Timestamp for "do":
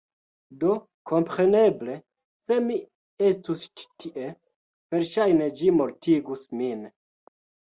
0.61-0.69